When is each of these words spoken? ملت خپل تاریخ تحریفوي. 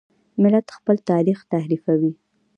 ملت 0.41 0.67
خپل 0.77 0.95
تاریخ 1.09 1.39
تحریفوي. 1.53 2.11